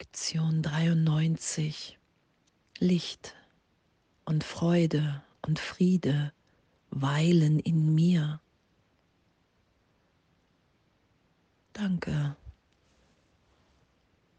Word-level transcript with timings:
Lektion 0.00 0.62
93. 0.62 1.98
Licht 2.78 3.34
und 4.24 4.44
Freude 4.44 5.22
und 5.42 5.58
Friede 5.58 6.32
weilen 6.88 7.60
in 7.60 7.94
mir. 7.94 8.40
Danke. 11.74 12.34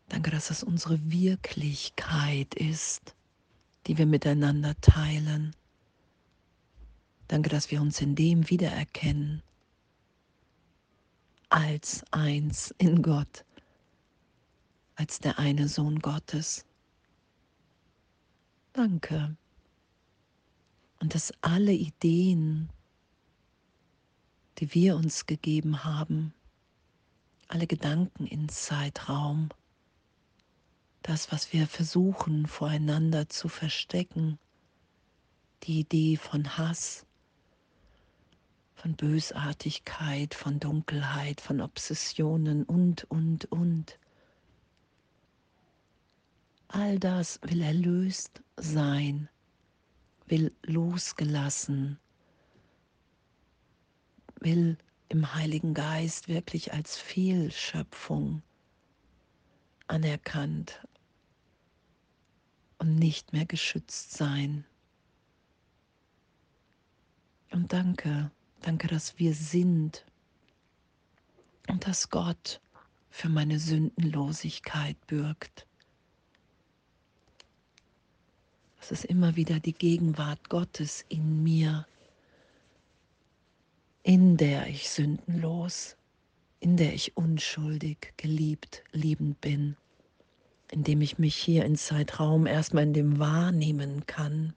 Danke, 0.09 0.31
dass 0.31 0.49
es 0.49 0.63
unsere 0.63 0.99
Wirklichkeit 1.11 2.55
ist, 2.55 3.15
die 3.85 3.99
wir 3.99 4.07
miteinander 4.07 4.73
teilen. 4.81 5.55
Danke, 7.27 7.49
dass 7.49 7.69
wir 7.69 7.81
uns 7.81 8.01
in 8.01 8.15
dem 8.15 8.49
wiedererkennen, 8.49 9.43
als 11.49 12.03
eins 12.11 12.73
in 12.79 13.03
Gott 13.03 13.45
als 15.01 15.17
der 15.17 15.39
eine 15.39 15.67
Sohn 15.67 15.97
Gottes. 15.97 16.63
Danke. 18.71 19.35
Und 20.99 21.15
dass 21.15 21.33
alle 21.41 21.71
Ideen, 21.71 22.69
die 24.59 24.75
wir 24.75 24.95
uns 24.95 25.25
gegeben 25.25 25.83
haben, 25.83 26.35
alle 27.47 27.65
Gedanken 27.65 28.27
in 28.27 28.47
Zeitraum, 28.47 29.49
das, 31.01 31.31
was 31.31 31.51
wir 31.51 31.65
versuchen 31.65 32.45
voreinander 32.45 33.27
zu 33.27 33.49
verstecken, 33.49 34.37
die 35.63 35.79
Idee 35.79 36.15
von 36.15 36.59
Hass, 36.59 37.07
von 38.75 38.95
Bösartigkeit, 38.95 40.35
von 40.35 40.59
Dunkelheit, 40.59 41.41
von 41.41 41.59
Obsessionen 41.59 42.65
und, 42.65 43.05
und, 43.05 43.45
und, 43.45 43.97
All 46.73 46.99
das 46.99 47.37
will 47.43 47.61
erlöst 47.61 48.41
sein, 48.55 49.27
will 50.27 50.55
losgelassen, 50.63 51.99
will 54.39 54.77
im 55.09 55.33
Heiligen 55.35 55.73
Geist 55.73 56.29
wirklich 56.29 56.71
als 56.71 56.95
Fehlschöpfung 56.95 58.41
anerkannt 59.87 60.79
und 62.77 62.95
nicht 62.95 63.33
mehr 63.33 63.45
geschützt 63.45 64.13
sein. 64.13 64.63
Und 67.51 67.73
danke, 67.73 68.31
danke, 68.61 68.87
dass 68.87 69.19
wir 69.19 69.33
sind 69.33 70.05
und 71.67 71.85
dass 71.85 72.09
Gott 72.09 72.61
für 73.09 73.27
meine 73.27 73.59
Sündenlosigkeit 73.59 74.95
bürgt. 75.07 75.67
Es 78.81 78.89
ist 78.89 79.05
immer 79.05 79.35
wieder 79.35 79.59
die 79.59 79.73
Gegenwart 79.73 80.49
Gottes 80.49 81.05
in 81.07 81.43
mir, 81.43 81.85
in 84.01 84.37
der 84.37 84.65
ich 84.67 84.89
sündenlos, 84.89 85.95
in 86.59 86.77
der 86.77 86.91
ich 86.95 87.15
unschuldig, 87.15 88.13
geliebt, 88.17 88.83
liebend 88.91 89.39
bin, 89.39 89.77
indem 90.71 91.01
ich 91.01 91.19
mich 91.19 91.35
hier 91.35 91.63
in 91.63 91.75
Zeitraum 91.75 92.47
erstmal 92.47 92.83
in 92.85 92.93
dem 92.93 93.19
wahrnehmen 93.19 94.07
kann. 94.07 94.55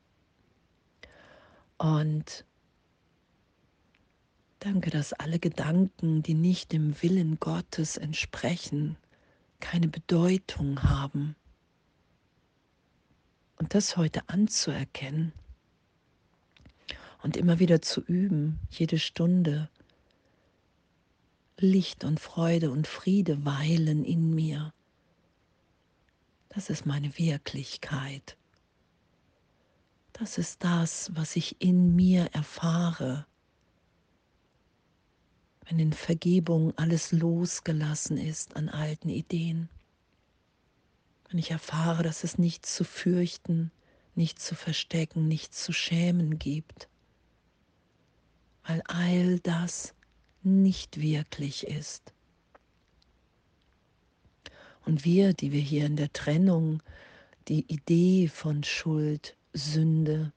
Und 1.77 2.47
danke, 4.59 4.89
dass 4.89 5.13
alle 5.13 5.39
Gedanken, 5.39 6.23
die 6.23 6.35
nicht 6.35 6.73
dem 6.73 7.01
Willen 7.03 7.39
Gottes 7.41 7.99
entsprechen, 7.99 8.97
keine 9.61 9.89
Bedeutung 9.89 10.83
haben 10.83 11.37
und 13.57 13.75
das 13.75 13.97
heute 13.97 14.29
anzuerkennen 14.29 15.33
und 17.23 17.37
immer 17.37 17.59
wieder 17.59 17.81
zu 17.81 18.01
üben, 18.03 18.61
jede 18.71 18.99
Stunde, 18.99 19.69
Licht 21.59 22.05
und 22.05 22.21
Freude 22.21 22.71
und 22.71 22.87
Friede 22.87 23.45
weilen 23.45 24.05
in 24.05 24.35
mir. 24.35 24.73
Das 26.49 26.69
ist 26.69 26.85
meine 26.85 27.17
Wirklichkeit. 27.17 28.37
Das 30.13 30.39
ist 30.39 30.63
das, 30.63 31.11
was 31.15 31.35
ich 31.35 31.61
in 31.61 31.97
mir 31.97 32.27
erfahre, 32.33 33.27
wenn 35.67 35.79
in 35.79 35.93
Vergebung 35.93 36.77
alles 36.77 37.11
losgelassen 37.13 38.19
ist 38.19 38.57
an 38.57 38.69
alten 38.69 39.09
Ideen 39.09 39.69
wenn 41.35 41.41
ich 41.41 41.51
erfahre, 41.51 42.05
dass 42.05 42.23
es 42.23 42.39
nichts 42.39 42.77
zu 42.77 42.85
fürchten, 42.85 43.73
nichts 44.15 44.45
zu 44.45 44.55
verstecken, 44.55 45.27
nichts 45.27 45.65
zu 45.65 45.73
schämen 45.73 46.39
gibt, 46.39 46.87
weil 48.65 48.81
all 48.87 49.41
das 49.41 49.95
nicht 50.45 51.01
wirklich 51.01 51.67
ist. 51.67 52.13
Und 54.85 55.05
wir, 55.05 55.33
die 55.33 55.51
wir 55.51 55.61
hier 55.61 55.87
in 55.87 55.97
der 55.97 56.13
Trennung 56.13 56.81
die 57.49 57.67
Idee 57.67 58.29
von 58.29 58.63
Schuld, 58.63 59.37
Sünde 59.53 60.33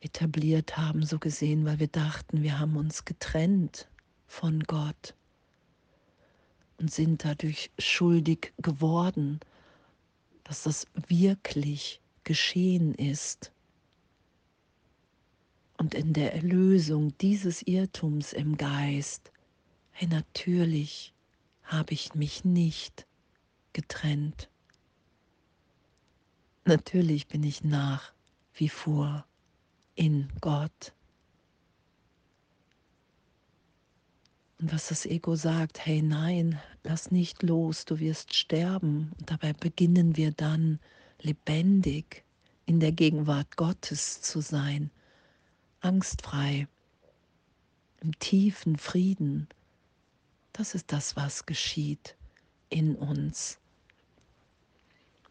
etabliert 0.00 0.78
haben, 0.78 1.04
so 1.04 1.18
gesehen, 1.18 1.66
weil 1.66 1.78
wir 1.78 1.88
dachten, 1.88 2.42
wir 2.42 2.58
haben 2.58 2.74
uns 2.78 3.04
getrennt 3.04 3.86
von 4.26 4.60
Gott 4.60 5.14
und 6.80 6.90
sind 6.90 7.24
dadurch 7.24 7.70
schuldig 7.78 8.52
geworden, 8.58 9.38
dass 10.44 10.62
das 10.64 10.86
wirklich 11.08 12.00
geschehen 12.24 12.94
ist. 12.94 13.52
Und 15.76 15.94
in 15.94 16.12
der 16.12 16.34
Erlösung 16.34 17.16
dieses 17.18 17.62
Irrtums 17.62 18.32
im 18.32 18.56
Geist, 18.56 19.30
hey, 19.92 20.08
natürlich 20.08 21.14
habe 21.62 21.92
ich 21.92 22.14
mich 22.14 22.44
nicht 22.44 23.06
getrennt. 23.72 24.50
Natürlich 26.64 27.28
bin 27.28 27.42
ich 27.42 27.62
nach 27.62 28.12
wie 28.54 28.68
vor 28.68 29.24
in 29.94 30.28
Gott. 30.40 30.92
Und 34.60 34.74
was 34.74 34.88
das 34.88 35.06
Ego 35.06 35.36
sagt, 35.36 35.86
hey 35.86 36.02
nein, 36.02 36.60
lass 36.84 37.10
nicht 37.10 37.42
los, 37.42 37.86
du 37.86 37.98
wirst 37.98 38.34
sterben. 38.34 39.12
Und 39.18 39.30
dabei 39.30 39.54
beginnen 39.54 40.16
wir 40.16 40.32
dann 40.32 40.80
lebendig 41.22 42.24
in 42.66 42.78
der 42.78 42.92
Gegenwart 42.92 43.56
Gottes 43.56 44.20
zu 44.20 44.42
sein, 44.42 44.90
angstfrei, 45.80 46.68
im 48.02 48.18
tiefen 48.18 48.76
Frieden. 48.76 49.48
Das 50.52 50.74
ist 50.74 50.92
das, 50.92 51.16
was 51.16 51.46
geschieht 51.46 52.16
in 52.68 52.96
uns. 52.96 53.58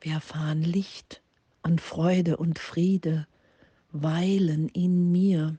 Wir 0.01 0.13
erfahren 0.13 0.63
Licht 0.63 1.22
und 1.61 1.81
Freude 1.81 2.38
und 2.38 2.57
Friede 2.57 3.28
weilen 3.91 4.69
in 4.69 5.11
mir. 5.11 5.57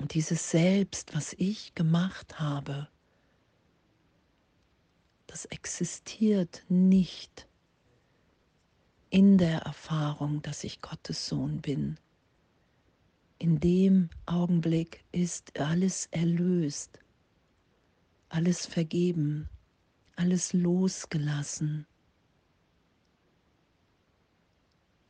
Und 0.00 0.14
dieses 0.14 0.50
Selbst, 0.50 1.14
was 1.14 1.34
ich 1.34 1.74
gemacht 1.74 2.40
habe, 2.40 2.88
das 5.26 5.44
existiert 5.44 6.64
nicht 6.70 7.46
in 9.10 9.36
der 9.36 9.60
Erfahrung, 9.60 10.40
dass 10.40 10.64
ich 10.64 10.80
Gottes 10.80 11.28
Sohn 11.28 11.60
bin. 11.60 11.98
In 13.38 13.60
dem 13.60 14.08
Augenblick 14.24 15.04
ist 15.12 15.60
alles 15.60 16.06
erlöst, 16.12 16.98
alles 18.30 18.64
vergeben, 18.64 19.50
alles 20.16 20.54
losgelassen. 20.54 21.86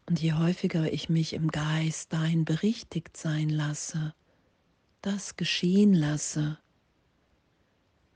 Und 0.07 0.21
je 0.21 0.33
häufiger 0.33 0.93
ich 0.93 1.09
mich 1.09 1.33
im 1.33 1.49
Geist 1.49 2.13
dahin 2.13 2.45
berichtigt 2.45 3.17
sein 3.17 3.49
lasse, 3.51 4.15
das 5.03 5.37
geschehen 5.37 5.95
lasse, 5.95 6.59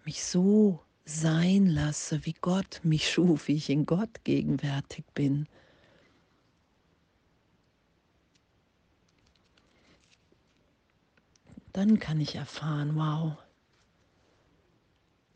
mich 0.04 0.24
so 0.24 0.80
sein 1.04 1.66
lasse, 1.66 2.24
wie 2.24 2.34
Gott 2.34 2.80
mich 2.82 3.10
schuf, 3.10 3.48
wie 3.48 3.56
ich 3.56 3.70
in 3.70 3.86
Gott 3.86 4.24
gegenwärtig 4.24 5.04
bin. 5.14 5.46
Dann 11.72 11.98
kann 11.98 12.20
ich 12.20 12.36
erfahren, 12.36 12.94
wow, 12.94 13.36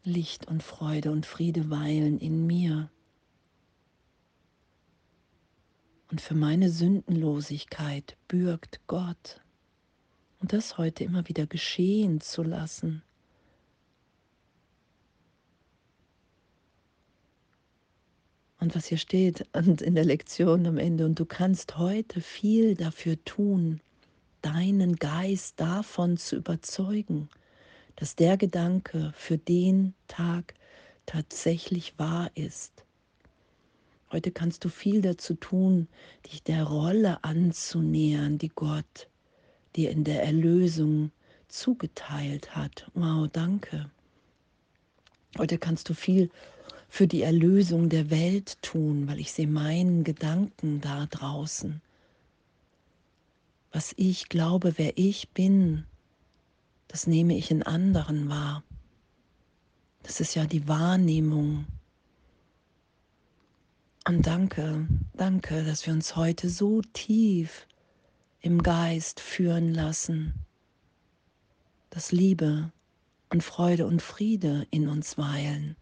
Licht 0.04 0.46
und 0.46 0.62
Freude 0.62 1.10
und 1.10 1.26
Friede 1.26 1.68
weilen 1.68 2.18
in 2.18 2.46
mir. 2.46 2.90
Und 6.10 6.20
für 6.20 6.34
meine 6.34 6.70
Sündenlosigkeit 6.70 8.16
bürgt 8.28 8.80
Gott. 8.86 9.40
Und 10.40 10.52
das 10.52 10.78
heute 10.78 11.04
immer 11.04 11.28
wieder 11.28 11.46
geschehen 11.46 12.20
zu 12.20 12.42
lassen. 12.42 13.02
Und 18.60 18.74
was 18.74 18.86
hier 18.86 18.98
steht 18.98 19.46
und 19.52 19.82
in 19.82 19.94
der 19.94 20.04
Lektion 20.04 20.66
am 20.66 20.78
Ende, 20.78 21.04
und 21.06 21.18
du 21.18 21.24
kannst 21.24 21.78
heute 21.78 22.20
viel 22.20 22.74
dafür 22.74 23.22
tun, 23.24 23.80
deinen 24.42 24.96
Geist 24.96 25.58
davon 25.60 26.16
zu 26.16 26.36
überzeugen, 26.36 27.28
dass 27.96 28.14
der 28.14 28.36
Gedanke 28.36 29.12
für 29.16 29.38
den 29.38 29.94
Tag 30.06 30.54
tatsächlich 31.06 31.98
wahr 31.98 32.30
ist. 32.34 32.84
Heute 34.12 34.30
kannst 34.30 34.64
du 34.64 34.68
viel 34.68 35.02
dazu 35.02 35.34
tun, 35.34 35.88
dich 36.26 36.42
der 36.42 36.64
Rolle 36.64 37.22
anzunähern, 37.24 38.38
die 38.38 38.48
Gott 38.48 39.07
dir 39.78 39.92
in 39.92 40.02
der 40.02 40.24
Erlösung 40.24 41.12
zugeteilt 41.46 42.56
hat. 42.56 42.90
Wow, 42.94 43.28
danke. 43.32 43.88
Heute 45.38 45.56
kannst 45.56 45.88
du 45.88 45.94
viel 45.94 46.30
für 46.88 47.06
die 47.06 47.22
Erlösung 47.22 47.88
der 47.88 48.10
Welt 48.10 48.60
tun, 48.60 49.06
weil 49.06 49.20
ich 49.20 49.32
sehe 49.32 49.46
meinen 49.46 50.02
Gedanken 50.02 50.80
da 50.80 51.06
draußen. 51.06 51.80
Was 53.70 53.94
ich 53.96 54.28
glaube, 54.28 54.74
wer 54.78 54.98
ich 54.98 55.28
bin, 55.28 55.84
das 56.88 57.06
nehme 57.06 57.36
ich 57.36 57.52
in 57.52 57.62
anderen 57.62 58.28
wahr. 58.28 58.64
Das 60.02 60.18
ist 60.18 60.34
ja 60.34 60.44
die 60.44 60.66
Wahrnehmung. 60.66 61.66
Und 64.08 64.26
danke, 64.26 64.88
danke, 65.12 65.62
dass 65.62 65.86
wir 65.86 65.92
uns 65.92 66.16
heute 66.16 66.48
so 66.48 66.82
tief 66.94 67.67
im 68.40 68.62
Geist 68.62 69.20
führen 69.20 69.72
lassen, 69.74 70.34
dass 71.90 72.12
Liebe 72.12 72.70
und 73.30 73.42
Freude 73.42 73.86
und 73.86 74.02
Friede 74.02 74.66
in 74.70 74.88
uns 74.88 75.18
weilen. 75.18 75.76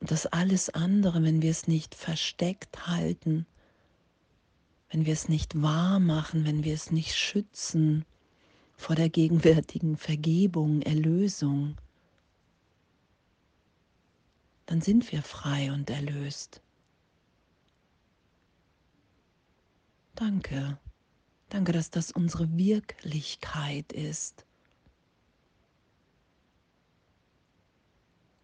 Und 0.00 0.10
dass 0.10 0.26
alles 0.26 0.70
andere, 0.70 1.22
wenn 1.22 1.42
wir 1.42 1.50
es 1.50 1.66
nicht 1.66 1.94
versteckt 1.94 2.86
halten, 2.86 3.46
wenn 4.90 5.06
wir 5.06 5.12
es 5.12 5.28
nicht 5.28 5.60
wahr 5.62 6.00
machen, 6.00 6.44
wenn 6.44 6.64
wir 6.64 6.74
es 6.74 6.90
nicht 6.90 7.14
schützen 7.14 8.04
vor 8.76 8.96
der 8.96 9.08
gegenwärtigen 9.08 9.96
Vergebung, 9.96 10.82
Erlösung, 10.82 11.76
dann 14.66 14.80
sind 14.80 15.10
wir 15.12 15.22
frei 15.22 15.72
und 15.72 15.90
erlöst. 15.90 16.60
Danke, 20.20 20.78
danke, 21.48 21.72
dass 21.72 21.90
das 21.90 22.12
unsere 22.12 22.54
Wirklichkeit 22.54 23.90
ist. 23.90 24.44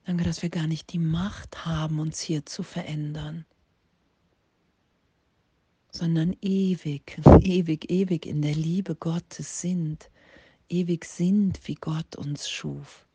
Danke, 0.06 0.25
dass 0.25 0.40
wir 0.40 0.49
gar 0.49 0.67
nicht 0.67 0.90
die 0.94 0.99
Macht 0.99 1.67
haben, 1.67 2.00
uns 2.00 2.19
hier 2.19 2.46
zu 2.46 2.62
verändern, 2.62 3.44
sondern 5.90 6.34
ewig, 6.40 7.20
ewig, 7.43 7.90
ewig 7.90 8.25
in 8.25 8.40
der 8.40 8.55
Liebe 8.55 8.94
Gottes 8.94 9.61
sind, 9.61 10.11
ewig 10.70 11.05
sind, 11.05 11.61
wie 11.69 11.75
Gott 11.75 12.17
uns 12.17 12.49
schuf. 12.49 13.06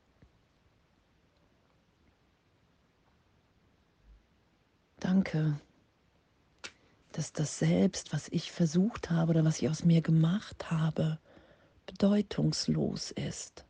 Danke, 5.00 5.60
dass 7.12 7.34
das 7.34 7.60
Selbst, 7.60 8.14
was 8.14 8.28
ich 8.30 8.52
versucht 8.52 9.10
habe 9.10 9.32
oder 9.32 9.46
was 9.46 9.62
ich 9.62 9.70
aus 9.70 9.84
mir 9.84 10.02
gemacht 10.02 10.72
habe, 10.72 11.20
bedeutungslos 11.86 13.12
ist. 13.12 13.66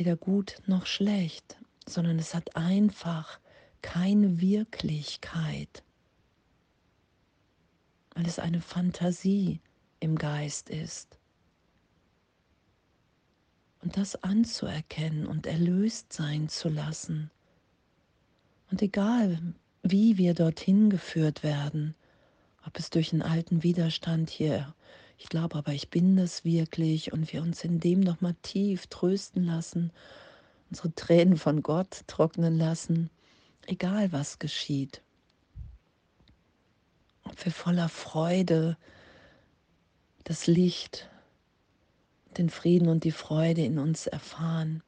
weder 0.00 0.16
gut 0.16 0.62
noch 0.66 0.86
schlecht, 0.86 1.58
sondern 1.86 2.18
es 2.18 2.34
hat 2.34 2.56
einfach 2.56 3.38
keine 3.82 4.40
Wirklichkeit, 4.40 5.84
weil 8.14 8.26
es 8.26 8.38
eine 8.38 8.62
Fantasie 8.62 9.60
im 10.00 10.16
Geist 10.16 10.70
ist. 10.70 11.18
Und 13.82 13.98
das 13.98 14.22
anzuerkennen 14.22 15.26
und 15.26 15.46
erlöst 15.46 16.14
sein 16.14 16.48
zu 16.48 16.70
lassen. 16.70 17.30
Und 18.70 18.80
egal, 18.80 19.52
wie 19.82 20.18
wir 20.18 20.34
dorthin 20.34 20.90
geführt 20.90 21.42
werden, 21.42 21.94
ob 22.66 22.78
es 22.78 22.90
durch 22.90 23.12
einen 23.12 23.22
alten 23.22 23.62
Widerstand 23.62 24.30
hier 24.30 24.74
ich 25.22 25.28
glaube 25.28 25.58
aber, 25.58 25.72
ich 25.74 25.90
bin 25.90 26.16
das 26.16 26.46
wirklich 26.46 27.12
und 27.12 27.30
wir 27.30 27.42
uns 27.42 27.62
in 27.62 27.78
dem 27.78 28.00
nochmal 28.00 28.34
tief 28.40 28.86
trösten 28.86 29.44
lassen, 29.44 29.92
unsere 30.70 30.94
Tränen 30.94 31.36
von 31.36 31.62
Gott 31.62 32.04
trocknen 32.06 32.56
lassen, 32.56 33.10
egal 33.66 34.12
was 34.12 34.38
geschieht. 34.38 35.02
Ob 37.24 37.44
wir 37.44 37.52
voller 37.52 37.90
Freude 37.90 38.78
das 40.24 40.46
Licht, 40.46 41.10
den 42.38 42.48
Frieden 42.48 42.88
und 42.88 43.04
die 43.04 43.12
Freude 43.12 43.62
in 43.62 43.78
uns 43.78 44.06
erfahren, 44.06 44.82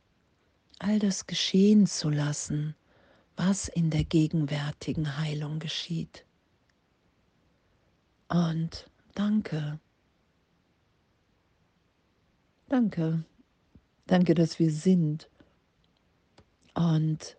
all 0.78 0.98
das 0.98 1.26
geschehen 1.26 1.86
zu 1.86 2.08
lassen, 2.08 2.74
was 3.36 3.68
in 3.68 3.90
der 3.90 4.04
gegenwärtigen 4.04 5.18
Heilung 5.18 5.58
geschieht. 5.58 6.24
Und 8.28 8.86
danke 9.14 9.80
Danke. 12.72 13.22
Danke, 14.06 14.32
dass 14.32 14.58
wir 14.58 14.70
sind. 14.70 15.28
Und 16.72 17.36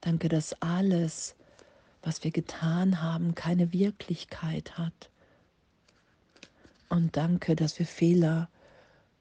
danke, 0.00 0.30
dass 0.30 0.54
alles, 0.62 1.36
was 2.00 2.24
wir 2.24 2.30
getan 2.30 3.02
haben, 3.02 3.34
keine 3.34 3.74
Wirklichkeit 3.74 4.78
hat. 4.78 5.10
Und 6.88 7.18
danke, 7.18 7.54
dass 7.54 7.78
wir 7.78 7.84
Fehler 7.84 8.48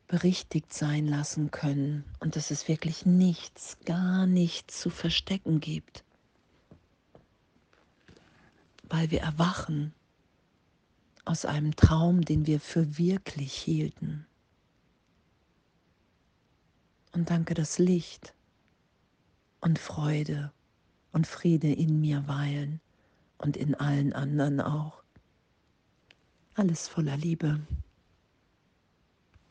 berichtigt 0.08 0.74
sein 0.74 1.08
lassen 1.08 1.52
können 1.52 2.06
und 2.20 2.36
dass 2.36 2.52
es 2.52 2.68
wirklich 2.68 3.06
nichts, 3.06 3.78
gar 3.86 4.28
nichts 4.28 4.80
zu 4.80 4.90
verstecken 4.90 5.60
gibt, 5.60 6.04
weil 8.84 9.10
wir 9.12 9.22
erwachen 9.22 9.94
aus 11.26 11.46
einem 11.46 11.76
Traum, 11.76 12.22
den 12.22 12.46
wir 12.46 12.60
für 12.60 12.98
wirklich 12.98 13.54
hielten. 13.54 14.28
Und 17.14 17.30
danke, 17.30 17.54
dass 17.56 17.80
Licht 17.80 18.34
und 19.62 19.80
Freude 19.80 20.52
und 21.12 21.26
Friede 21.26 21.72
in 21.72 22.00
mir 22.00 22.28
weilen 22.28 22.80
und 23.38 23.58
in 23.58 23.74
allen 23.74 24.14
anderen 24.14 24.62
auch. 24.62 25.02
Alles 26.54 26.88
voller 26.88 27.18
Liebe. 27.18 27.66